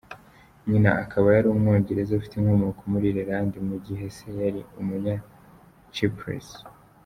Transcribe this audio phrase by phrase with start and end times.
[0.69, 6.47] Nyina akaba yari umwongereza ufite inkomoko muri Irelande mu gihe Se yari Umunya-Chypres.